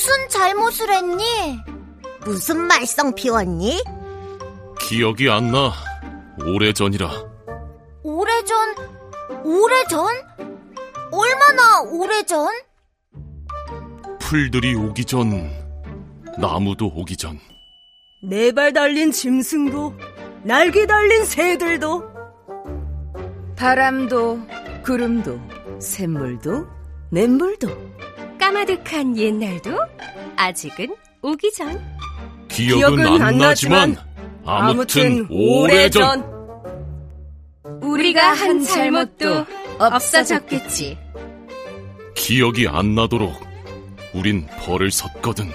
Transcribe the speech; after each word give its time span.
무슨 0.00 0.28
잘못을 0.30 0.90
했니? 0.94 1.60
무슨 2.24 2.66
말썽 2.66 3.14
피웠니? 3.14 3.84
기억이 4.80 5.28
안 5.28 5.50
나. 5.52 5.74
오래전이라. 6.42 7.10
오래전, 8.02 8.74
오래전? 9.44 10.06
얼마나 11.12 11.82
오래전? 11.82 12.48
풀들이 14.20 14.74
오기 14.74 15.04
전, 15.04 15.50
나무도 16.38 16.86
오기 16.86 17.18
전. 17.18 17.38
네 18.26 18.52
발 18.52 18.72
달린 18.72 19.12
짐승도, 19.12 19.92
날개 20.44 20.86
달린 20.86 21.26
새들도, 21.26 22.04
바람도, 23.54 24.40
구름도, 24.82 25.38
샘물도, 25.78 26.66
냇물도, 27.10 27.68
까마득한 28.50 29.16
옛날도 29.16 29.78
아직은 30.34 30.96
오기 31.22 31.52
전. 31.52 31.80
기억은, 32.48 32.96
기억은 32.96 33.22
안, 33.22 33.38
나지만, 33.38 33.96
아무튼, 34.44 35.24
아무튼 35.24 35.26
오래전. 35.30 36.24
우리가 37.80 38.32
한 38.32 38.60
잘못도 38.64 39.46
없어졌겠지. 39.78 40.98
기억이 42.16 42.66
안 42.66 42.96
나도록 42.96 43.32
우린 44.14 44.46
벌을 44.64 44.90
섰거든. 44.90 45.48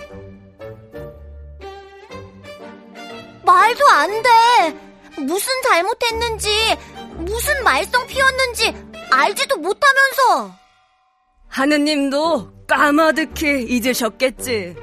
말도 3.43 3.87
안 3.89 4.09
돼. 4.09 4.29
무슨 5.21 5.51
잘못했는지, 5.63 6.49
무슨 7.17 7.62
말썽 7.65 8.07
피웠는지 8.07 8.73
알지도 9.12 9.57
못하면서. 9.57 10.55
하느님도 11.49 12.54
까마득히 12.67 13.65
잊으셨겠지. 13.69 14.75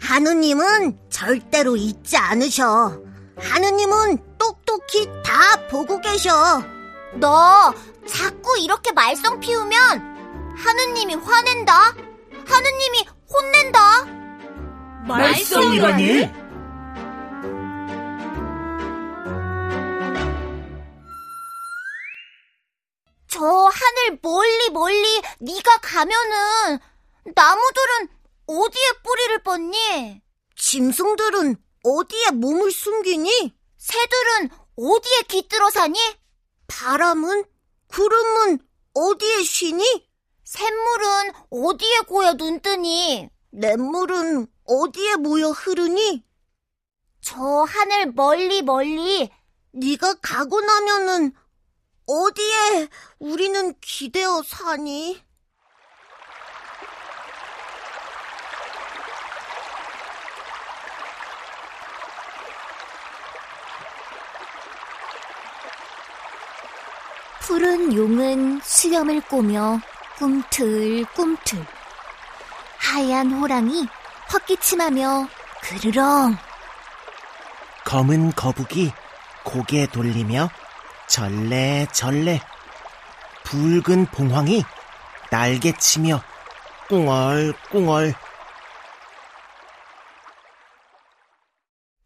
하느님은 0.00 0.98
절대로 1.10 1.76
잊지 1.76 2.16
않으셔. 2.16 3.00
하느님은 3.38 4.18
똑똑히 4.38 5.06
다 5.24 5.66
보고 5.70 6.00
계셔. 6.00 6.32
너 7.14 7.72
자꾸 8.06 8.58
이렇게 8.58 8.92
말썽 8.92 9.40
피우면 9.40 10.56
하느님이 10.56 11.14
화낸다. 11.14 11.94
하느님이 12.46 13.06
혼낸다. 13.32 14.04
말썽이라니? 15.06 16.41
저 23.32 23.40
하늘 23.40 24.18
멀리 24.20 24.68
멀리 24.68 25.22
네가 25.40 25.78
가면은 25.78 26.78
나무들은 27.34 28.08
어디에 28.46 28.92
뿌리를 29.02 29.42
뻗니? 29.42 30.20
짐승들은 30.54 31.56
어디에 31.82 32.30
몸을 32.32 32.70
숨기니? 32.70 33.56
새들은 33.78 34.50
어디에 34.76 35.22
깃들어 35.28 35.70
사니? 35.70 35.98
바람은? 36.66 37.44
구름은 37.86 38.58
어디에 38.92 39.44
쉬니? 39.44 40.06
샘물은 40.44 41.32
어디에 41.48 42.00
고여 42.00 42.34
눈뜨니? 42.34 43.30
냇물은 43.50 44.46
어디에 44.64 45.16
모여 45.16 45.48
흐르니? 45.48 46.22
저 47.22 47.40
하늘 47.40 48.12
멀리 48.12 48.60
멀리 48.60 49.30
네가 49.70 50.16
가고 50.20 50.60
나면은 50.60 51.32
어디에 52.14 52.88
우리는 53.20 53.72
기대어 53.80 54.42
사니? 54.46 55.22
푸른 67.40 67.94
용은 67.94 68.60
수염을 68.62 69.22
꼬며 69.22 69.80
꿈틀꿈틀 70.18 71.66
하얀 72.76 73.32
호랑이 73.32 73.86
헛기침하며 74.30 75.28
그르렁 75.62 76.36
검은 77.86 78.32
거북이 78.32 78.92
고개 79.44 79.86
돌리며 79.86 80.50
절레 81.12 81.86
절레 81.92 82.40
붉은 83.44 84.06
봉황이 84.06 84.64
날개치며 85.30 86.22
꿍얼꿍얼 86.88 88.14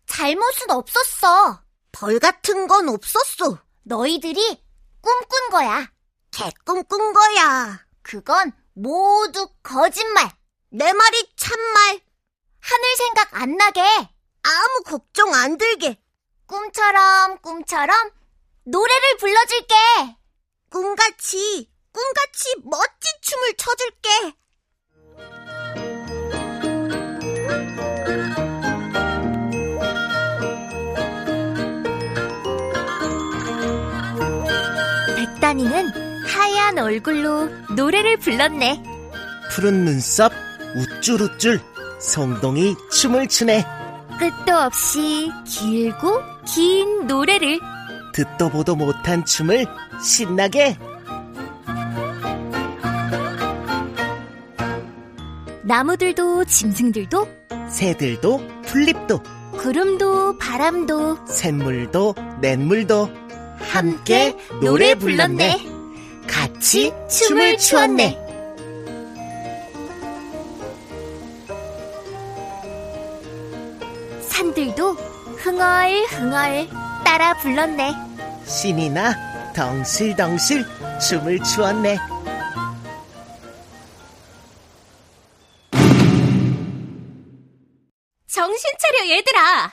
잘못은 0.06 0.70
없었어. 0.72 1.62
벌 1.92 2.18
같은 2.18 2.66
건 2.66 2.88
없었어. 2.88 3.62
너희들이 3.84 4.60
꿈꾼 5.00 5.50
거야. 5.50 5.88
개꿈 6.32 6.82
꾼 6.82 7.12
거야. 7.12 7.78
그건 8.02 8.50
모두 8.74 9.48
거짓말. 9.62 10.28
내 10.70 10.92
말이 10.92 11.32
참말. 11.36 12.00
하늘 12.60 12.96
생각 12.96 13.40
안 13.40 13.56
나게. 13.56 13.80
아무 14.42 14.82
걱정 14.84 15.32
안 15.32 15.56
들게. 15.58 15.96
꿈처럼 16.46 17.38
꿈처럼 17.38 18.10
노래를 18.68 19.16
불러줄게. 19.18 19.74
꿈같이 20.70 21.70
꿈같이 21.92 22.56
멋진 22.64 23.12
춤을 23.22 23.54
춰줄게. 23.56 24.08
백단이는 35.14 36.24
하얀 36.26 36.78
얼굴로 36.78 37.48
노래를 37.76 38.16
불렀네. 38.18 38.82
푸른 39.52 39.84
눈썹 39.84 40.32
우쭐우쭐 40.74 41.60
성동이 42.00 42.74
춤을 42.90 43.28
추네. 43.28 43.64
끝도 44.18 44.58
없이 44.58 45.30
길고 45.46 46.20
긴 46.52 47.06
노래를 47.06 47.60
듣도 48.16 48.48
보도 48.48 48.74
못한 48.74 49.22
춤을 49.26 49.66
신나게 50.02 50.78
나무들도 55.62 56.46
짐승들도 56.46 57.28
새들도 57.68 58.40
풀잎도 58.62 59.22
구름도 59.58 60.38
바람도 60.38 61.26
샘물도 61.26 62.14
냇물도 62.40 63.10
함께 63.58 64.34
노래 64.62 64.94
불렀네. 64.94 65.58
같이 66.26 66.94
춤을 67.10 67.58
추었네. 67.58 68.18
산들도 74.22 74.92
흥얼흥얼 75.36 76.85
따라 77.16 77.32
불렀네. 77.38 77.94
신이 78.44 78.90
나 78.90 79.14
덩실덩실 79.54 80.66
춤을 81.00 81.42
추었네. 81.42 81.96
정신 88.26 88.70
차려 88.78 89.08
얘들아. 89.16 89.72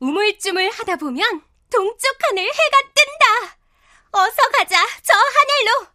우물쭈물 0.00 0.70
하다 0.70 0.96
보면 0.96 1.42
동쪽 1.70 2.16
하늘 2.22 2.44
해가 2.44 2.78
뜬다. 2.94 3.58
어서 4.12 4.48
가자, 4.54 4.82
저 5.02 5.12
하늘로. 5.12 5.86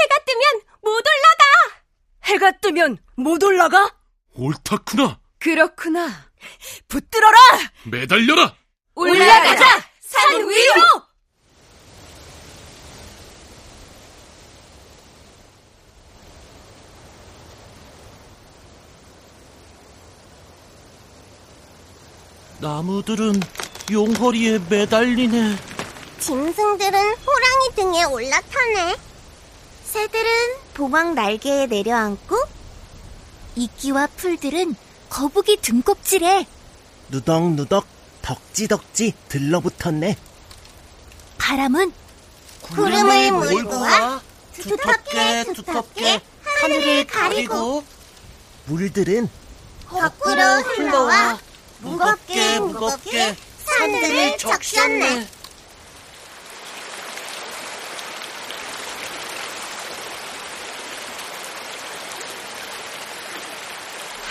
해가 0.00 0.16
뜨면 0.24 0.62
못 0.80 0.92
올라가. 0.92 1.82
해가 2.24 2.50
뜨면 2.62 2.96
못 3.16 3.42
올라가? 3.42 3.94
옳다구나. 4.32 5.20
그렇구나. 5.40 6.08
붙들어라! 6.88 7.36
매달려라! 7.84 8.56
올라가자! 8.94 9.87
산 10.08 10.48
위로! 10.48 10.82
나무들은 22.60 23.34
용허리에 23.90 24.58
매달리네. 24.68 25.56
짐승들은 26.20 26.98
호랑이 26.98 27.74
등에 27.76 28.04
올라타네. 28.04 28.96
새들은 29.84 30.30
봉황 30.74 31.14
날개에 31.14 31.66
내려앉고 31.66 32.36
이끼와 33.56 34.08
풀들은 34.16 34.74
거북이 35.08 35.58
등껍질에 35.62 36.46
누덕누덕 37.10 37.87
덕지덕지 38.28 39.14
들러붙었네. 39.30 40.14
바람은 41.38 41.94
구름을 42.60 43.32
몰고 43.32 43.80
와 43.80 44.20
두텁게 44.52 45.44
두텁게 45.54 46.20
하늘을 46.42 47.06
가리고 47.06 47.82
물들은 48.66 49.30
거꾸로 49.86 50.42
흘러와 50.42 51.38
무겁게 51.78 52.58
무겁게 52.60 53.34
산들을 53.64 54.36
적셨네. 54.36 55.26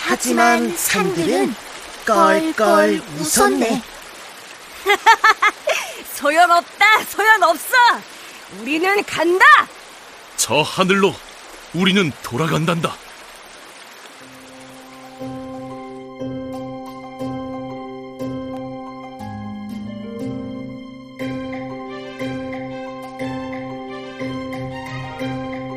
하지만 0.06 0.76
산들은 0.76 1.67
껄껄 2.08 3.02
웃었네. 3.18 3.82
소용없다, 6.14 7.04
소용없어! 7.04 7.76
우리는 8.60 9.04
간다! 9.04 9.44
저 10.38 10.62
하늘로 10.62 11.14
우리는 11.74 12.10
돌아간단다. 12.22 12.96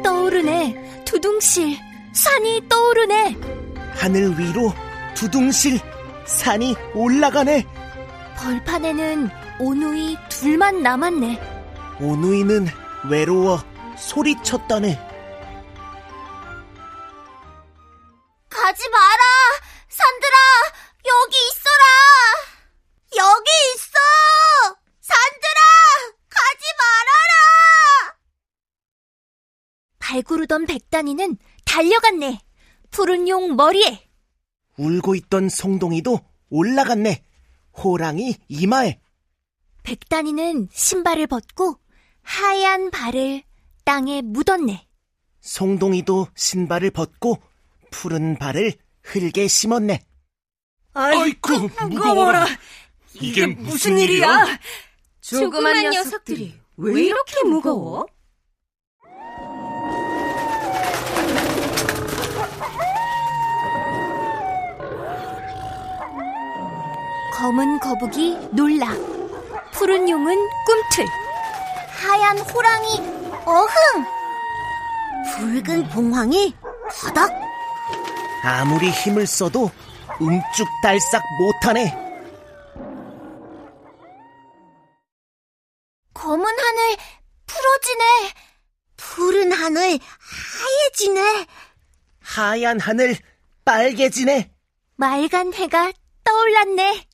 떠오르네. 0.02 1.04
두둥실. 1.04 1.78
산이 2.14 2.62
떠오르네. 2.70 3.36
하늘 3.96 4.40
위로 4.40 4.74
두둥실 5.14 5.80
산이 6.26 6.76
올라가네. 6.94 7.66
벌판에는 8.38 9.30
오누이 9.60 10.18
둘만 10.30 10.82
남았네. 10.82 11.40
오누이는 12.00 12.68
외로워 13.10 13.64
소리쳤다네. 13.98 15.00
가지 18.50 18.90
마라! 18.90 19.24
산들아! 19.90 20.38
여기 21.06 21.38
있어라! 21.48 21.86
여기 23.18 23.52
있어! 23.76 23.98
산들아! 25.02 25.60
가지 26.30 26.66
말아라! 26.80 28.16
발구르던 30.00 30.66
백단이는 30.66 31.38
달려갔네. 31.66 32.40
푸른 32.92 33.28
용 33.28 33.56
머리에. 33.56 34.11
울고 34.82 35.16
있던 35.16 35.50
송동이도 35.50 36.20
올라갔네. 36.50 37.24
호랑이 37.78 38.36
이마에. 38.48 39.00
백단이는 39.84 40.70
신발을 40.72 41.28
벗고 41.28 41.78
하얀 42.24 42.90
발을 42.92 43.44
땅에 43.86 44.22
묻었네. 44.22 44.88
송동이도 45.42 46.28
신발을 46.36 46.92
벗고 46.92 47.38
푸른 47.92 48.38
발을 48.38 48.74
흙에 49.04 49.48
심었네. 49.48 50.02
아이쿠, 50.94 51.70
무거워라. 51.90 52.46
이게 53.14 53.46
무슨 53.48 53.98
일이야? 53.98 54.46
조그만 55.22 55.90
녀석들이 55.90 56.56
왜 56.78 57.04
이렇게 57.04 57.44
무거워? 57.44 58.06
검은 67.42 67.80
거북이 67.80 68.38
놀라. 68.52 68.86
푸른 69.74 70.08
용은 70.08 70.36
꿈틀. 70.64 71.08
하얀 71.90 72.38
호랑이 72.38 73.00
어흥! 73.46 74.06
붉은 75.34 75.90
봉황이 75.90 76.54
바닥! 77.02 77.32
아무리 78.44 78.92
힘을 78.92 79.26
써도 79.26 79.72
움쭉달싹 80.20 81.24
못하네. 81.40 81.92
검은 86.14 86.46
하늘 86.46 86.98
풀어지네. 87.48 88.04
푸른 88.98 89.52
하늘 89.52 89.98
하얘지네. 90.60 91.48
하얀 92.20 92.80
하늘 92.80 93.18
빨개지네. 93.66 94.52
맑은 94.98 95.56
해가 95.56 95.92
떠올랐네. 96.24 97.11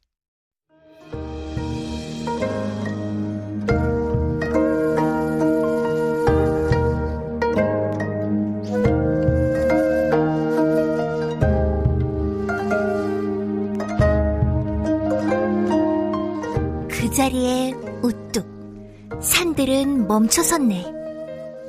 멈춰섰네. 20.17 20.83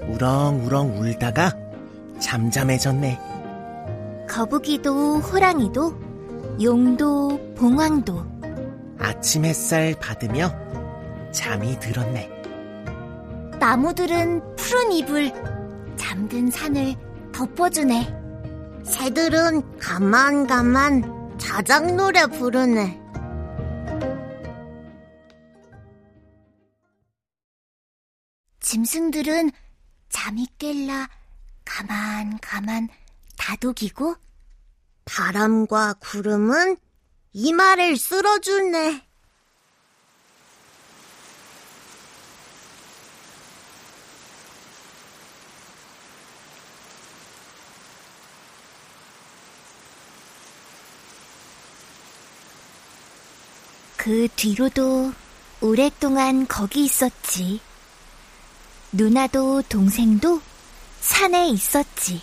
우렁우렁 0.09 0.99
울다가 0.99 1.53
잠잠해졌네. 2.19 3.19
거북이도 4.27 5.19
호랑이도 5.19 5.95
용도 6.63 7.39
봉황도 7.57 8.25
아침 8.99 9.45
햇살 9.45 9.95
받으며 10.01 10.51
잠이 11.31 11.79
들었네. 11.79 12.31
나무들은 13.61 14.57
푸른 14.57 14.93
이불, 14.93 15.31
잠든 15.97 16.51
산을 16.51 16.95
덮어주네. 17.33 18.15
새들은 18.83 19.79
가만가만 19.79 21.37
자작 21.37 21.95
노래 21.97 22.25
부르네. 22.27 22.99
짐승들은 28.69 29.51
잠이 30.11 30.47
깰라 30.59 31.09
가만 31.65 32.39
가만 32.39 32.91
다독이고 33.39 34.15
바람과 35.07 35.95
구름은 35.95 36.77
이마를 37.33 37.97
쓸어주네. 37.97 39.07
그 53.97 54.29
뒤로도 54.37 55.15
오랫동안 55.63 56.47
거기 56.47 56.85
있었지. 56.85 57.63
누나도 58.93 59.63
동생도 59.69 60.41
산에 61.01 61.49
있었지. 61.49 62.23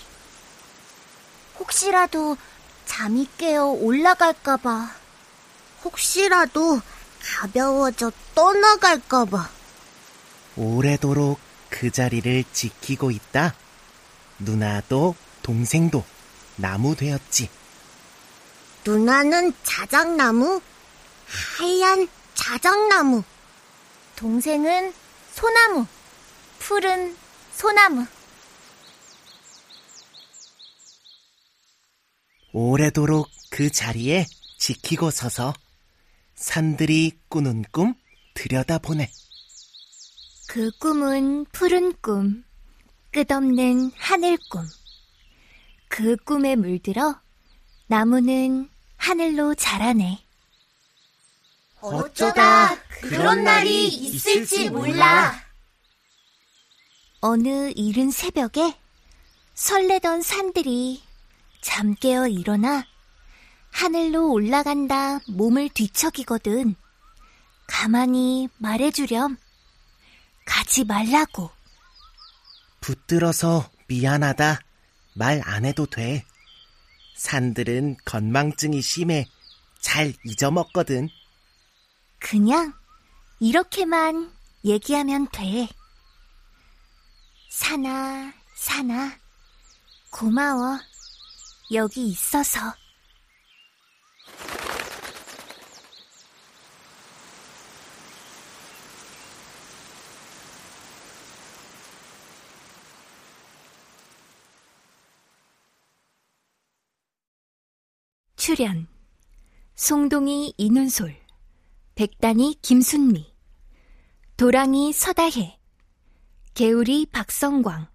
혹시라도 1.60 2.38
잠이 2.86 3.27
깨어 3.38 3.65
올라갈까봐. 3.67 4.91
혹시라도 5.84 6.81
가벼워져 7.24 8.12
떠나갈까봐. 8.34 9.50
오래도록 10.57 11.39
그 11.69 11.91
자리를 11.91 12.43
지키고 12.51 13.12
있다. 13.12 13.53
누나도 14.39 15.15
동생도 15.43 16.03
나무 16.55 16.95
되었지. 16.95 17.50
누나는 18.86 19.53
자작나무, 19.63 20.62
하얀 21.57 22.07
자작나무. 22.34 23.24
동생은 24.15 24.93
소나무, 25.34 25.86
푸른 26.67 27.15
소나무. 27.51 28.07
오래도록 32.53 33.29
그 33.51 33.69
자리에 33.69 34.25
지키고 34.57 35.12
서서 35.12 35.53
산들이 36.34 37.19
꾸는 37.29 37.65
꿈 37.72 37.93
들여다보네. 38.34 39.12
그 40.48 40.72
꿈은 40.79 41.45
푸른 41.51 41.93
꿈, 42.01 42.43
끝없는 43.12 43.91
하늘 43.95 44.36
꿈. 44.50 44.67
그 45.88 46.15
꿈에 46.17 46.55
물들어 46.55 47.22
나무는 47.86 48.72
하늘로 48.98 49.53
자라네. 49.53 50.25
어쩌다 51.81 52.75
그런 53.01 53.43
날이 53.43 53.88
있을지 53.88 54.72
몰라. 54.72 55.44
어느 57.22 57.72
이른 57.75 58.12
새벽에 58.12 58.77
설레던 59.53 60.22
산들이 60.22 61.01
잠 61.62 61.95
깨어 61.95 62.27
일어나 62.27 62.86
하늘로 63.72 64.31
올라간다 64.31 65.19
몸을 65.27 65.69
뒤척이거든. 65.69 66.75
가만히 67.67 68.48
말해주렴. 68.57 69.38
가지 70.45 70.84
말라고. 70.86 71.50
붙들어서 72.79 73.69
미안하다 73.88 74.60
말 75.13 75.41
안 75.43 75.65
해도 75.65 75.86
돼. 75.86 76.24
산들은 77.15 77.98
건망증이 78.05 78.81
심해 78.81 79.25
잘 79.79 80.13
잊어먹거든. 80.24 81.10
그냥 82.19 82.74
이렇게만 83.39 84.31
얘기하면 84.63 85.27
돼. 85.31 85.67
사나, 87.67 88.31
사나, 88.53 89.12
고마워. 90.12 90.77
여기 91.74 92.10
있어서. 92.10 92.60
출연. 108.36 108.88
송동이 109.74 110.53
이눈솔. 110.57 111.17
백단이 111.95 112.60
김순미. 112.62 113.34
도랑이 114.38 114.93
서다혜 114.93 115.54
개우리 116.55 117.05
박성광. 117.07 117.89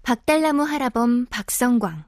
박달나무 0.00 0.62
할아범 0.62 1.26
박성광. 1.26 2.02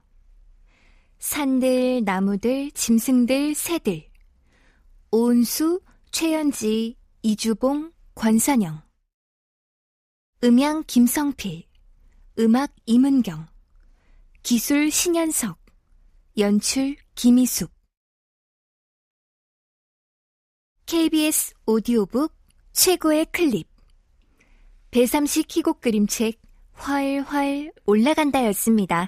산들 1.19 2.03
나무들 2.03 2.71
짐승들 2.71 3.53
새들. 3.53 4.09
오은수 5.11 5.81
최연지 6.09 6.97
이주봉 7.21 7.93
권선영. 8.15 8.81
음향 10.43 10.83
김성필. 10.87 11.65
음악 12.39 12.73
임은경. 12.87 13.45
기술 14.41 14.89
신현석. 14.89 15.59
연출 16.39 16.95
김희숙. 17.13 17.71
KBS 20.87 21.53
오디오북 21.67 22.33
최고의 22.71 23.27
클립 23.27 23.74
배삼식 24.95 25.47
희곡 25.53 25.81
그림책 25.81 26.39
활활 26.73 27.73
올라간다였습니다. 27.85 29.03